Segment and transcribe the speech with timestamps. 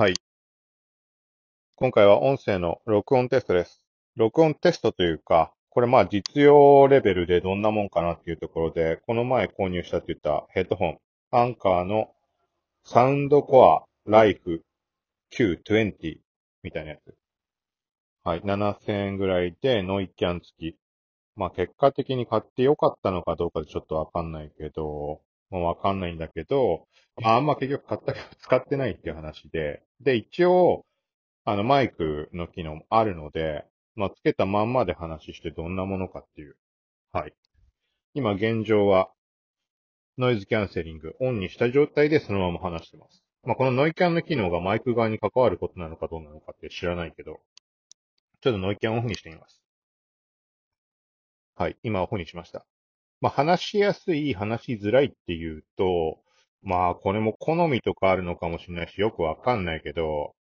[0.00, 0.14] はい。
[1.76, 3.84] 今回は音声の録音テストです。
[4.16, 10.98] 録音テストというか、これまあ実用レベルでどんなもんかなっていうところで、この前購入したって言ったヘッドホン、
[11.32, 12.14] アンカーの
[12.82, 14.62] サウンドコアライフ
[15.34, 16.16] Q20
[16.62, 17.14] みたいなやつ。
[18.24, 18.40] はい。
[18.40, 20.76] 7000円ぐらいでノイキャン付き。
[21.36, 26.86] まあ結果的に買ってよかったのかどうかでちょっとわかんないけど、もうわかんないんだけど、
[27.20, 30.86] まああんま結局買ったけど 使ってないっていう話で、で一応、
[31.44, 33.64] あのマイクの機能もあるので、
[33.96, 36.56] まあつけたまんまで話してどんなものかっていう。
[37.12, 37.34] はい。
[38.14, 39.10] 今現状は、
[40.18, 43.24] ノイズキャンセリングオンにした状態でそのまま話してます。
[43.42, 47.40] まあこのノイキャンの機能がマイク側に関わることなのかどうなのかって知らないけど、
[48.42, 49.62] ちょっとノイキャンオフにしてみます。
[51.56, 51.76] はい。
[51.82, 52.66] 今オフにしました。
[53.20, 56.20] まあ話しやすい、話しづらいっていうと、
[56.62, 60.34] まあこれも好みとかあるのかもしれないし、よくわかんないけど、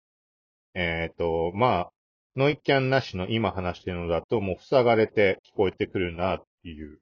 [0.74, 1.92] えっ、と、まあ、
[2.36, 7.00] ノイキャンなしの今話してるのだと、もう塞がれて聞こえてくるなっていう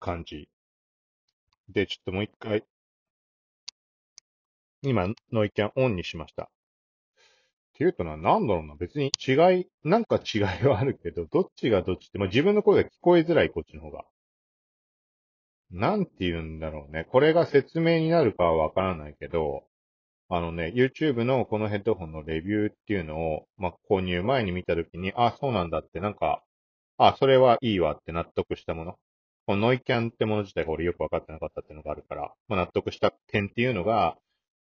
[0.00, 0.48] 感じ。
[1.68, 2.64] で、ちょっともう一回、
[4.82, 6.44] 今、ノイキャンオンにしました。
[6.44, 6.46] っ
[7.74, 14.04] ていうとな、なんだろうな、別に違い、なんか違いはあるけど、どっちがどっちって、まあ、自分の声が聞こえづらい、こっちの方が。
[15.70, 17.04] なんて言うんだろうね。
[17.04, 19.64] これが説明になるかはわからないけど、
[20.28, 26.42] あのね、YouTube のこのヘッドホンのレビューっていうのを、まあ、購入前に見たときに、あ、そうなんだって、なんか、
[26.98, 28.96] あ、それはいいわって納得したもの。
[29.46, 34.16] このノイキャンってもの自体が俺よくわかってなかったっていうのがあるから、まあ、納得した点っていうのが、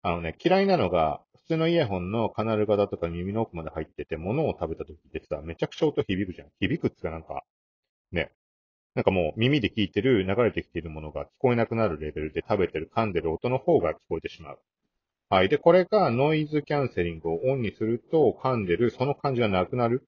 [0.03, 6.49] あのね、嫌いなのが、普通のイヤホンのカナル型とか耳の奥まで入ってて、物を食べた時ってさ、めちゃくちゃ音響くじゃん。
[6.59, 7.43] 響くっつうかなんか、
[8.11, 8.31] ね。
[8.95, 14.59] なんかもう耳で聞いてる、流れてきているものが聞こえなくなるレベルで食べてる、噛んでる音の方が聞こえてしまう。
[15.29, 15.49] はい。
[15.49, 20.07] で、これがノイズキャンセリングをオンにすると、噛んでる、その感じがなくなる。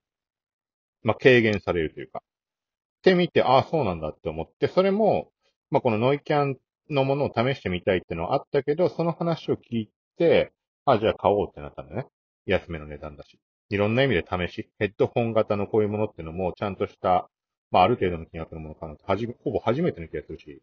[1.02, 2.20] まあ、軽減されるというか。
[2.20, 5.32] って見て、ああ、そうなんだって思って、それも、
[5.70, 6.58] まあ、このノイキャン
[6.90, 10.52] のものを試してみたいってのはあったけど、その話を聞いて、
[10.86, 12.06] あ、じゃあ買おうってなったんだね。
[12.46, 13.38] 安めの値段だし。
[13.70, 17.30] いろんな意味で試し、ヘッドホン型のこういうものってのも、ちゃんとした、
[17.72, 20.62] まあ、ある程度の金額のものかなと、はじめ、ほぼ初めての気がするし。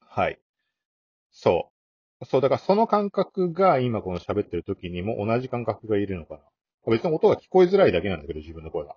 [0.00, 0.38] はい。
[1.30, 1.70] そ
[2.20, 2.24] う。
[2.26, 6.40] そう、だからその感覚が今この喋ってる時にも同じ感覚がいるのかな。
[6.90, 8.96] 別に音が聞こえづらいだけなんだけど、自分の声が。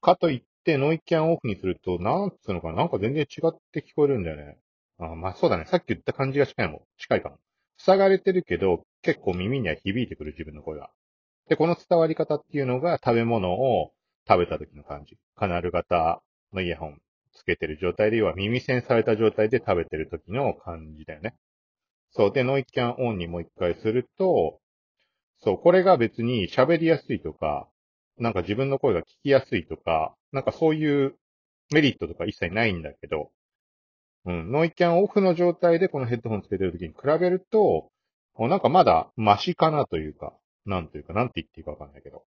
[0.00, 4.58] かといって、ノイキャンオフにすると、なんつうのかな、なんか全然違って聞こえるんだよね。
[4.98, 5.64] あまあそうだね。
[5.66, 6.80] さっき言った感じが近いもん。
[6.98, 7.38] 近いかも。
[7.78, 10.90] 塞がれてるけど、結構耳には響いてくる自分の声が。
[11.48, 13.92] で、この伝わり方っていうのが食べ物を
[14.28, 15.16] 食べた時の感じ。
[15.36, 16.20] カナル型
[16.52, 17.00] のイヤホン
[17.32, 21.34] つけてる状態で、要は耳栓された状態で食べてる時の感じだよね。
[22.10, 22.32] そう。
[22.32, 24.58] で、ノイキャンオンにもう一回すると、
[25.38, 27.68] そう、これが別に喋りやすいとか、
[28.18, 31.14] なんか自分の声が聞きやすいとか、なんかそういう
[31.70, 33.30] メリットとか一切ないんだけど、
[34.26, 37.90] うん、ノイキャンオフの状態でこのヘッドホンつけてる時に比べると、
[38.38, 40.34] なんかまだマシかなというか、
[40.66, 42.24] なんというか、なんて言っていいかわかんないけど。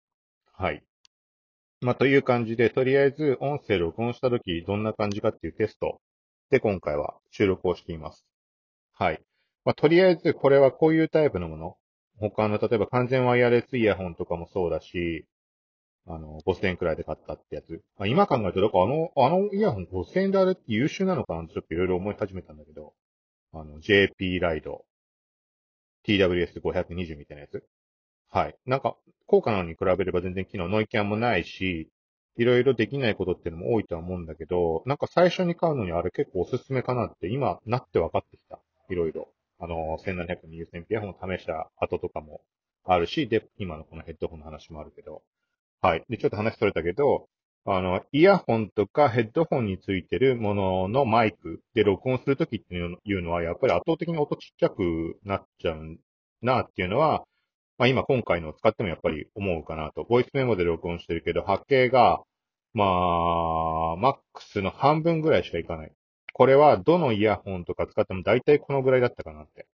[0.53, 0.83] はい。
[1.81, 6.01] まあ、という感じで、とりあえず音声録音した時どんな感じかっていうテスト
[6.51, 8.27] で今回は収録をしています。
[8.93, 9.23] はい。
[9.65, 11.77] まあ、とりあえずこれはこういうタイプのもの。
[12.19, 15.27] 他の、例えば完全ワイヤレスイヤホンとかもそうだし、
[16.07, 17.83] あの、5000円くらいで買ったってやつ。
[17.97, 22.93] まあ、今考えると、だからあの、あのイヤホン5000円であれって優秀なのかなってちょっといろいろ思い始めたんだけど、
[23.53, 24.85] あの、JP ライド、
[26.07, 27.65] TWS520 みたいなやつ。
[28.31, 28.57] はい。
[28.65, 28.97] なんか、
[29.27, 31.91] 高価なのに比べれば全然機能ノイキャンもないし、
[32.37, 38.61] いろいろできないことっていうのも多いとは思うんだけど、なんか最初に買うのにあれ結構おすすめかなって今なって分かってきた。
[38.89, 39.29] いろいろ。
[39.59, 42.41] あの、1720センピアホンを試した後とかも
[42.85, 45.23] あるし、で、今のこのヘッドホンの話もあるけど。
[45.83, 46.05] はい。
[46.09, 47.29] で、ちょっと話それたけど、
[47.67, 55.99] あの、イヤホンとかヘッドホンについてるもののマイクで録音するときっていうのは、やっぱり圧倒的に音ちっちゃくなっちゃう
[56.41, 57.25] なっていうのは、
[57.81, 60.05] まあ今今回のを使ってもやっぱり思うかなと。
[60.05, 62.21] ボイスメモで録音してるけど、波形が、
[62.75, 65.93] まあ、マックスの半分ぐらいしかいかない。
[66.35, 69.67] これはどのイヤホンとか使っても大体このぐらいだったかなって。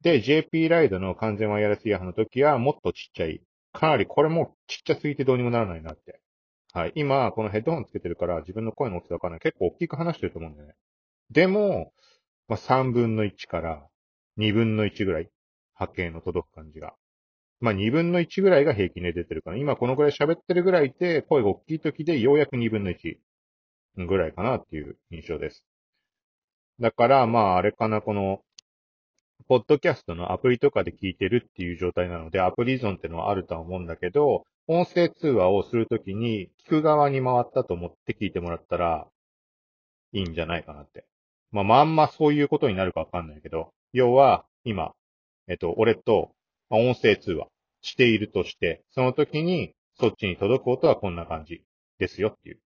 [0.00, 3.42] で、JP ライドの完全ワイヤレスイヤホンの時はもっとちっちゃい。
[3.72, 6.20] かなりこれもちっちゃすぎてどうにもならないなって。
[6.72, 6.92] はい。
[6.94, 9.40] 今、このヘッドホンつけてるから自分の声の大きさわかんない。
[9.40, 10.74] 結構大きく話してると思うんだよね。
[11.32, 11.92] でも、
[12.46, 13.82] まあ、3分の1から
[14.38, 15.28] 2分の1ぐらい
[15.74, 16.94] 波形の届く感じが。
[17.60, 23.16] まあ、2分の1ぐらいが平均で出てるから、今このぐらい喋ってるぐらいで、声が大きい時でようやく2分の1
[24.06, 25.64] ぐらいかなっていう印象です。
[26.80, 28.40] だから、まあ、あれかな、この、
[29.48, 39.06] ポッドキャストのアプリとかで聞いてるっていう状態なので、アプリ依存ってのはあるとは思うんだけど、音声通話をするときに、聞く側に回ったと思って聞いてもらったら、
[40.12, 41.04] いいんじゃないかなって。
[41.50, 44.92] まあ、まんまそういうことになるかわかんないけど、要は、今、
[45.48, 46.32] えっと、俺と、
[46.70, 47.48] まあ、音声通話
[47.82, 51.62] しているとして、その時に、そっちに届く音はこんな感じ
[51.98, 52.60] ですよっていう。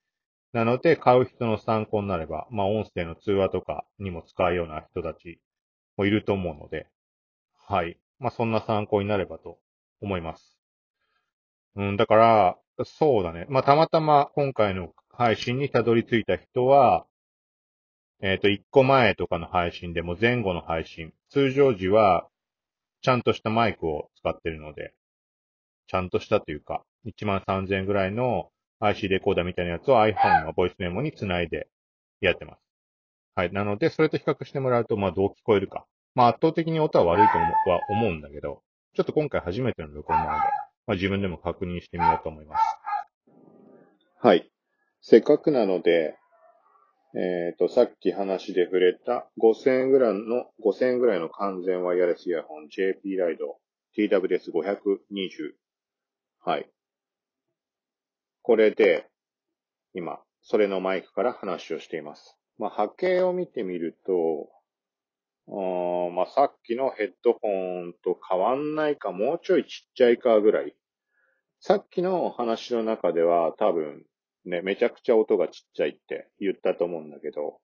[0.52, 5.40] なので、買う人の参考になれば、まあ、音声の通話とかにも使うような人たち
[5.96, 6.86] もいると思うので、
[7.66, 7.98] はい。
[8.20, 9.58] まあ、そんな参考になればと
[10.00, 10.56] 思います。
[11.76, 13.46] うん、だから、そうだね。
[13.48, 17.06] まあ、たまたま今回の配信にたどり着いた人は、
[18.20, 22.28] えっ、ー、と、1個前とかの配信でも前後の配信、通常時は、
[23.04, 24.94] ちゃんとしたマイクを使ってるので、
[25.88, 28.48] ちゃんとしたというか、1万3000円ぐらいの
[28.80, 31.68] IC レコーダーみたいなやつを iPhone のボイスメモにつないで
[32.22, 32.60] やってます。
[33.34, 33.52] はい。
[33.52, 35.84] なので、それと比較してもらうと、まあ、どう聞こえるか。
[36.14, 37.38] まあ、圧倒的に音は悪いと
[37.70, 38.62] は思うんだけど、
[38.94, 40.36] ちょっと今回初めての録音なので、
[40.86, 42.62] まあ、自分でも確認してみようと思います。
[44.22, 44.50] はい。
[45.02, 46.16] せっかくなので、
[47.16, 53.58] えっ、ー、と、さっき話で触れた5000円ぐらいの、5000円ぐらいの完全ワイヤレスイヤホン JP ライド
[53.96, 55.52] TWS520。
[56.40, 56.68] はい。
[58.42, 59.06] これで、
[59.94, 62.36] 今、それのマイクから話をしています。
[62.58, 64.50] まあ、波形を見てみると、
[66.10, 70.74] まあ、さっきのヘッドホンと変わんないか、もうちょいちっちゃいかぐらい。
[71.60, 74.04] さっきの話の中では多分
[74.46, 77.58] ね、めちゃくちゃ音がちっちゃいって言ったと思うんだけど、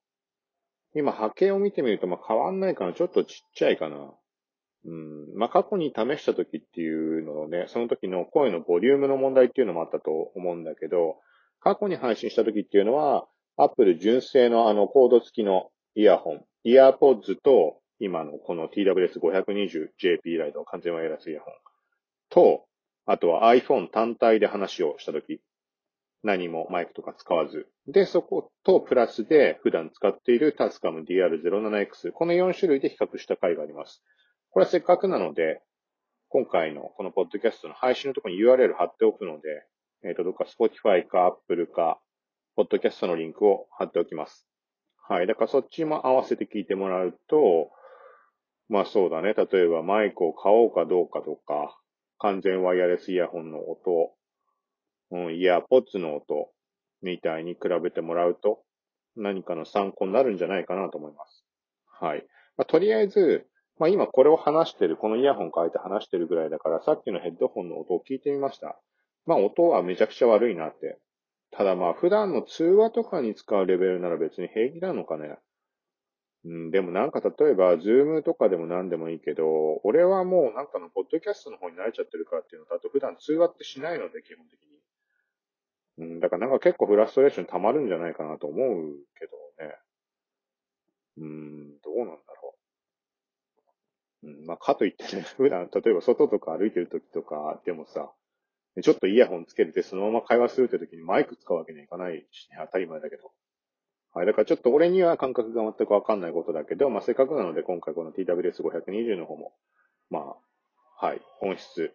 [0.94, 4.12] 今波形を見てみるとまあ変わんないかな、ちょっとちっちゃいかな。
[4.86, 11.16] うん、まあ過去に試した時っていうのをね、その時の声のボリュームの問題っていうのもあったと思うんだけど、
[11.60, 21.54] 過去に配信した時っていうのは、Apple 純正のあのコード付きのイヤホン、イヤーポッズと、今のこの TWS520JP ライド完全ワイヤレスイヤホン
[22.30, 22.64] と、
[23.04, 25.40] あとは iPhone 単体で話をした時。
[26.22, 27.66] 何もマイクとか使わず。
[27.86, 32.12] で、そことプラスで普段使っているタスカム DR07X。
[32.12, 34.02] この4種類で比較した回があります。
[34.50, 35.62] これはせっかくなので、
[36.28, 39.48] 今回のこのポッドキャストの配信のところに URL 貼っておくので、
[40.04, 42.00] えっ、ー、と、どっか Spotify か Apple か、
[42.54, 44.46] ポッドキャストのリンクを貼っておきます。
[45.08, 45.26] はい。
[45.26, 47.70] だからそっちも合わせて聞いてもらうと、
[48.68, 49.34] まあそうだね。
[49.34, 51.76] 例えばマイクを買おうかどうかとか、
[52.18, 54.12] 完全ワイヤレスイヤホンの音、
[55.10, 56.50] うん、イヤーポッツの音
[57.02, 58.62] みたいに比べてもらうと
[59.16, 61.44] 何かの参考になるんじゃないかなと思います。
[62.00, 62.26] はい。
[62.56, 63.46] まあ、とりあえず、
[63.78, 68.78] まあ、今これを話してる、このイヤホン変えて話してるぐらいだから、さっきのヘッドホンの音を聞いてみました。
[69.26, 70.98] まあ音はめちゃくちゃ悪いなって。
[71.50, 75.36] ただまあ普段の通話とかに使うレベルなら別に平気なのかね。
[76.44, 84.79] うん、でもなんか例えば、ズームとかでも何でもいいけど、俺はもうなんかのポッドキャストの方に慣れちゃってるからっていうのと、あと普段通話ってしないので、基本的に。
[86.00, 89.74] うん、だからなんか結構フラストレーション溜まるんじゃないかなと思うけどね。
[91.18, 92.12] うん、どうなんだ
[92.42, 92.56] ろ
[94.22, 94.26] う。
[94.28, 98.10] うん、まあ、かといってね、 普段、例えば外とか歩いてる時とかでもさ、
[98.82, 103.32] ちょっとイヤホンつけてそのまま会話するって時にマイク使うわけにはいかないし、ね、当たり前だけど。
[104.12, 104.26] はい。
[104.26, 109.54] だからちょっと俺には感覚が全くわかんないことだけど、まあ、せっかくなので今回この TWS520 の方も、
[110.08, 110.36] ま
[111.00, 111.20] あ、はい。
[111.40, 111.94] 本質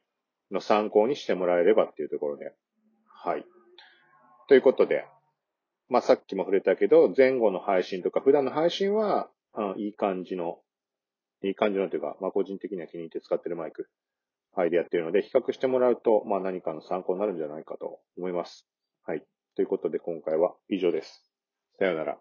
[0.52, 2.54] の参考にしてもらえればっていうところで、
[3.07, 3.45] はい。
[4.47, 5.06] ということで、
[5.90, 10.59] まあ、さっきも触れたけど、前後の配信とか、普段の配信は、あいい感じの、
[11.44, 13.90] いい感じのというか、まあ、個人的には気に入って使ってるマイク、
[14.56, 18.68] はい、でやってるので、比較してもらうと、まあ、何かの参考になるんじゃないかと思います。
[19.06, 19.23] はい。
[19.56, 21.23] ということで、今回は以上です。
[21.80, 22.18] さよなら。